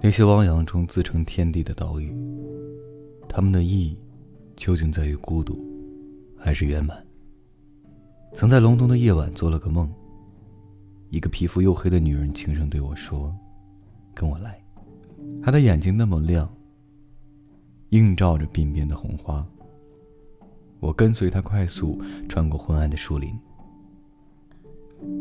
[0.00, 2.12] 那些汪洋中自成天地的岛屿，
[3.28, 3.96] 他们的意义
[4.56, 5.64] 究竟在于孤独，
[6.36, 7.04] 还是圆满？
[8.34, 9.88] 曾在隆冬的夜晚做了个梦，
[11.10, 13.32] 一个皮肤黝黑的女人轻声对我说
[14.12, 14.60] ：“跟我来。”
[15.40, 16.52] 她的眼睛那么亮，
[17.90, 19.46] 映照着鬓边的红花。
[20.80, 23.38] 我跟随她快速穿过昏暗的树林，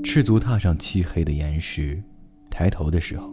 [0.04, 2.02] 赤足踏上漆黑的岩石，
[2.50, 3.32] 抬头的时候。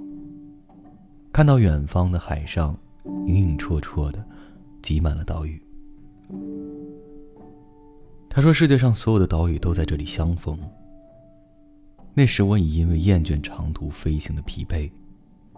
[1.32, 2.76] 看到远方的海上，
[3.26, 4.24] 影影绰绰的
[4.82, 5.60] 挤满了岛屿。
[8.28, 10.58] 他说：“世界上所有的岛屿都在这里相逢。”
[12.14, 14.90] 那时我已因为厌倦长途飞行的疲惫，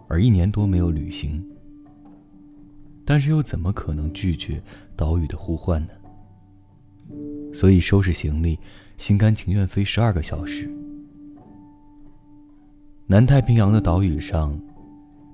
[0.08, 1.44] 而一年多没有旅行。
[3.04, 4.62] 但是又怎么可能拒绝
[4.96, 5.90] 岛屿的呼唤呢？
[7.52, 8.58] 所以收拾行李，
[8.96, 10.70] 心甘情愿飞十二个小时。
[13.10, 14.56] 南太平洋的岛屿上。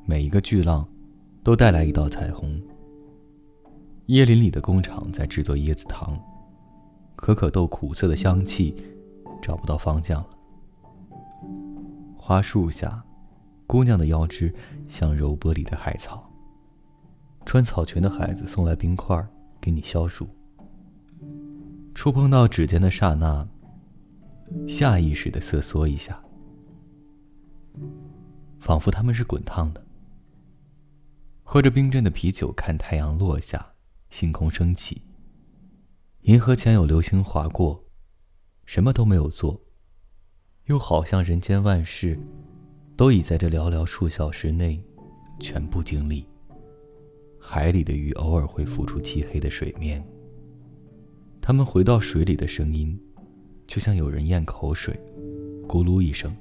[0.06, 0.88] 每一个巨浪，
[1.44, 2.58] 都带来一道彩虹。
[4.06, 6.18] 椰林里的工厂在制作椰子糖，
[7.16, 8.74] 可可豆苦涩的香气，
[9.42, 10.28] 找不到方向了。
[12.16, 13.04] 花树下，
[13.66, 14.50] 姑娘的腰肢
[14.88, 16.26] 像柔玻璃的海草。
[17.44, 19.22] 穿草裙的孩子送来冰块
[19.60, 20.26] 给你消暑。
[21.94, 23.46] 触碰到指尖的刹那，
[24.66, 26.18] 下意识的瑟缩一下，
[28.58, 29.84] 仿佛它们是滚烫的。
[31.42, 33.74] 喝着冰镇的啤酒，看太阳落下，
[34.10, 35.00] 星空升起。
[36.22, 37.84] 银河前有流星划过，
[38.64, 39.60] 什么都没有做，
[40.64, 42.18] 又好像人间万事，
[42.96, 44.82] 都已在这寥寥数小时内
[45.38, 46.26] 全部经历。
[47.38, 50.04] 海里的鱼偶尔会浮出漆黑的水面，
[51.40, 53.00] 它们回到水里的声音，
[53.68, 54.98] 就像有人咽口水，
[55.68, 56.36] 咕噜一声。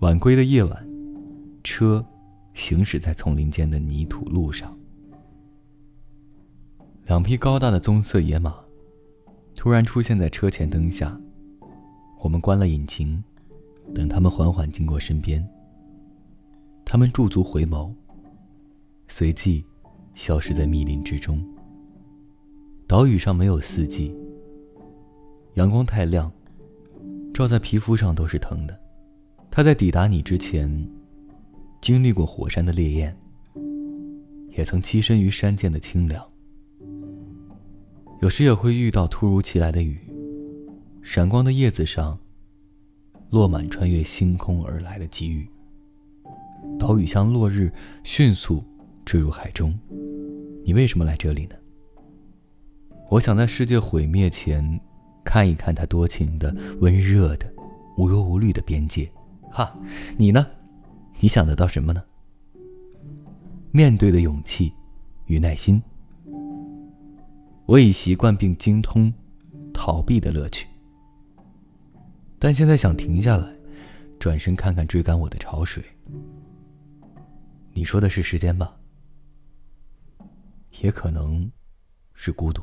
[0.00, 0.88] 晚归的夜晚，
[1.62, 2.04] 车。
[2.54, 4.76] 行驶在丛林间的泥土路上，
[7.06, 8.54] 两匹高大的棕色野马
[9.54, 11.18] 突然出现在车前灯下。
[12.18, 13.22] 我们关了引擎，
[13.94, 15.46] 等他们缓缓经过身边。
[16.84, 17.94] 他们驻足回眸，
[19.06, 19.64] 随即
[20.14, 21.42] 消失在密林之中。
[22.86, 24.14] 岛屿上没有四季，
[25.54, 26.30] 阳光太亮，
[27.32, 28.78] 照在皮肤上都是疼的。
[29.50, 30.88] 他在抵达你之前。
[31.82, 33.16] 经历过火山的烈焰，
[34.50, 36.22] 也曾栖身于山涧的清凉。
[38.20, 39.98] 有时也会遇到突如其来的雨，
[41.00, 42.18] 闪光的叶子上
[43.30, 45.48] 落满穿越星空而来的机遇。
[46.78, 47.72] 岛屿像落日，
[48.04, 48.62] 迅速
[49.06, 49.72] 坠入海中。
[50.62, 51.56] 你为什么来这里呢？
[53.08, 54.78] 我想在世界毁灭前，
[55.24, 57.50] 看一看它多情的、温热的、
[57.96, 59.10] 无忧无虑的边界。
[59.50, 59.76] 哈，
[60.16, 60.46] 你呢？
[61.20, 62.02] 你想得到什么呢？
[63.72, 64.72] 面对的勇气
[65.26, 65.82] 与耐心。
[67.66, 69.12] 我已习惯并精通
[69.72, 70.66] 逃避的乐趣，
[72.38, 73.54] 但现在想停下来，
[74.18, 75.84] 转身看看追赶我的潮水。
[77.72, 78.76] 你说的是时间吧？
[80.80, 81.50] 也可能
[82.14, 82.62] 是孤独，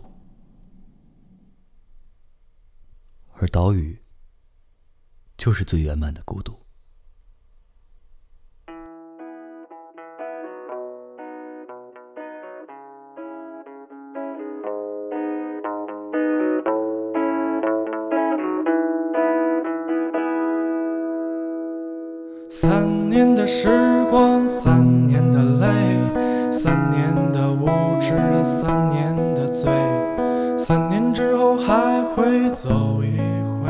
[3.34, 3.98] 而岛屿
[5.38, 6.54] 就是最圆满的孤独。
[22.50, 23.68] 三年的时
[24.10, 27.68] 光，三年的泪，三年的无
[28.00, 29.70] 知，三年的罪，
[30.58, 33.70] 三年之后还会走一回，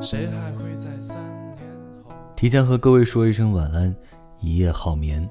[0.00, 1.18] 谁还会在三
[1.54, 1.68] 年
[2.02, 2.12] 后？
[2.34, 3.94] 提前和各位说一声晚安，
[4.40, 5.28] 一夜好眠。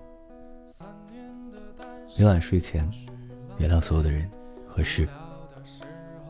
[2.20, 2.88] 每晚睡前，
[3.58, 4.30] 原谅所有的人
[4.68, 5.08] 和事，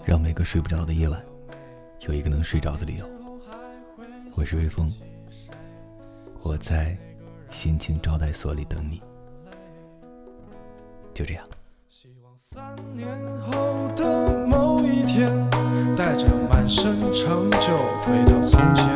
[0.06, 1.22] 让每个睡不着的夜晚，
[2.08, 3.06] 有一个能睡着的理由。
[4.38, 4.90] 我是微风。
[6.44, 6.98] 我在
[7.52, 9.02] 心情招待所里等你，
[11.14, 11.44] 就这样。
[11.88, 13.08] 希望三年
[13.40, 15.30] 后的某一天，
[15.96, 18.88] 带着满身成就回到从前。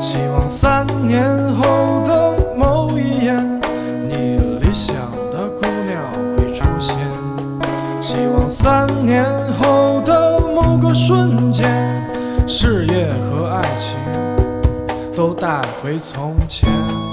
[0.00, 3.60] 希望三年后的某一眼，
[4.06, 4.94] 你理想
[5.30, 6.96] 的姑娘会出现。
[8.02, 11.66] 希望三年后的某个瞬间，
[12.46, 13.11] 事业。
[15.42, 17.11] 带回从前。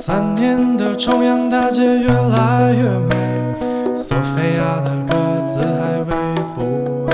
[0.00, 5.14] 三年的重阳大街越来越美，索菲亚的鸽
[5.44, 6.14] 子还喂
[6.54, 7.12] 不喂？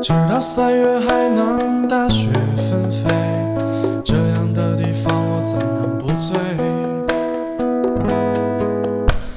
[0.00, 3.08] 直到三月还能大雪纷飞，
[4.04, 6.38] 这样的地方我怎能不醉？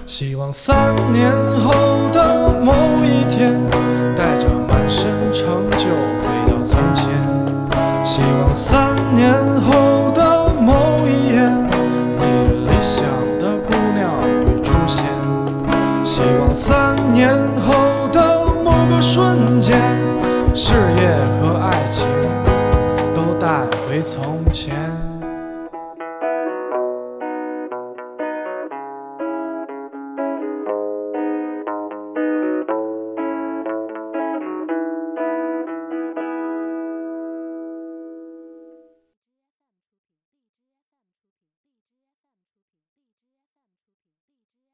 [0.06, 1.32] 希望三年
[1.64, 1.72] 后
[20.54, 21.08] 事业
[21.40, 22.08] 和爱情
[23.14, 25.01] 都带回从前。